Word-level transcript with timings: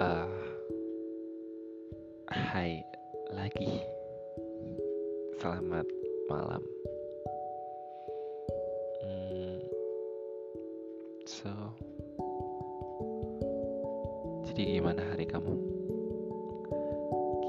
uh, 0.00 0.26
Hai 2.30 2.82
lagi 3.30 3.78
Selamat 5.38 5.86
malam 6.26 6.62
hmm, 9.04 9.58
So 11.28 11.50
Jadi 14.50 14.78
gimana 14.78 15.02
hari 15.14 15.26
kamu? 15.26 15.54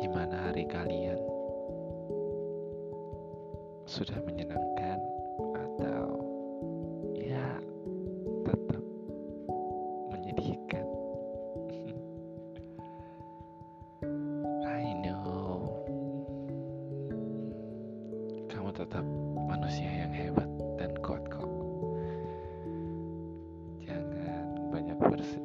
Gimana 0.01 0.49
hari 0.49 0.65
kalian? 0.69 1.21
Sudah 3.85 4.17
menyenangkan 4.25 4.74
tetap 18.85 19.05
manusia 19.49 19.89
yang 19.89 20.13
hebat 20.13 20.45
dan 20.77 20.93
kuat 21.01 21.25
kok. 21.25 21.49
Jangan 23.81 24.45
banyak 24.69 24.97
bersedih, 25.01 25.44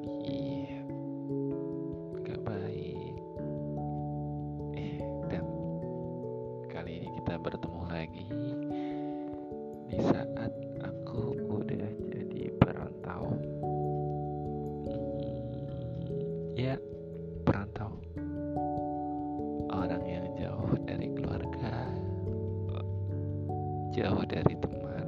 jauh 23.91 24.23
dari 24.23 24.55
teman, 24.63 25.07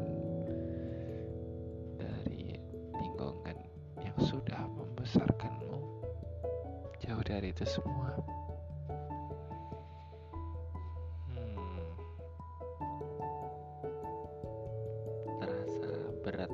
dari 2.02 2.58
lingkungan 2.98 3.56
yang 4.02 4.18
sudah 4.18 4.66
membesarkanmu, 4.74 5.78
jauh 6.98 7.22
dari 7.22 7.54
itu 7.54 7.62
semua. 7.62 8.10
Hmm, 11.30 11.86
terasa 15.38 15.90
berat 16.26 16.52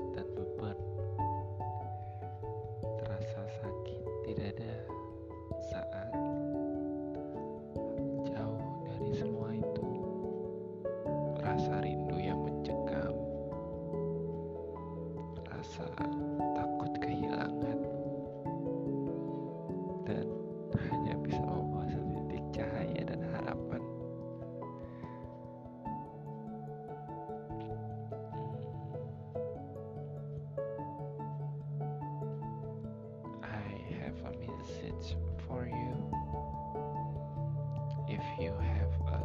you 38.39 38.55
have 38.63 38.93
a 39.11 39.21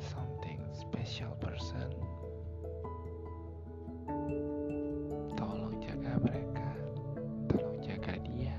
something 0.00 0.60
special 0.72 1.32
person 1.40 1.92
tolong 5.36 5.76
jaga 5.84 6.16
mereka 6.24 6.68
tolong 7.52 7.78
jaga 7.84 8.16
dia 8.24 8.56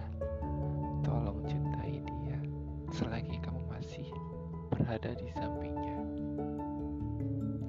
tolong 1.02 1.42
cintai 1.50 2.00
dia 2.06 2.40
selagi 2.94 3.38
kamu 3.42 3.62
masih 3.70 4.06
berada 4.70 5.14
di 5.18 5.28
sampingnya. 5.34 6.00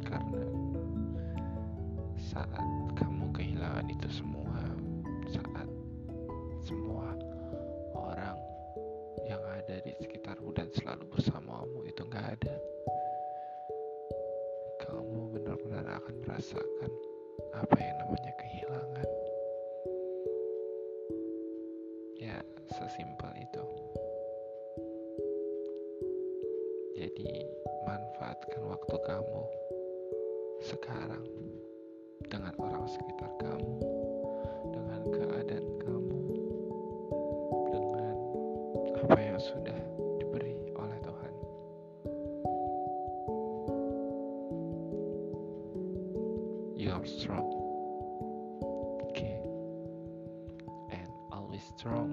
Karena 0.04 0.47
saat 2.16 2.65
kamu 2.97 3.32
kehilangan 3.32 3.87
itu 3.88 4.09
semua 4.09 4.60
saat 5.28 5.69
semua 6.65 7.09
di 9.78 9.94
sekitarmu 10.03 10.50
dan 10.50 10.66
selalu 10.75 11.06
bersamamu 11.06 11.86
itu 11.86 12.03
nggak 12.03 12.26
ada 12.34 12.56
kamu 14.91 15.38
benar-benar 15.38 15.86
akan 16.03 16.14
merasakan 16.26 16.92
apa 17.54 17.76
yang 17.78 17.97
namanya 18.03 18.32
kehilangan. 18.42 19.09
Ya, 22.19 22.38
sesimpel 22.75 23.32
itu. 23.38 23.64
Jadi, 26.98 27.30
manfaatkan 27.86 28.62
waktu 28.66 28.97
kamu 28.98 29.42
sekarang 30.60 31.25
dengan 32.28 32.53
orang 32.60 32.84
sekitar 32.91 33.30
kamu, 33.41 33.69
are 47.00 47.06
strong. 47.06 47.49
Okay. 49.09 49.41
And 50.93 51.09
always 51.33 51.65
strong. 51.72 52.12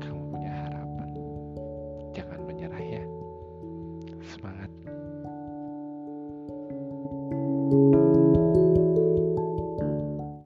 Kamu 0.00 0.22
punya 0.32 0.52
harapan. 0.64 1.10
Jangan 2.16 2.40
menyerah 2.48 2.80
ya. 2.80 3.04
Semangat. 4.32 4.67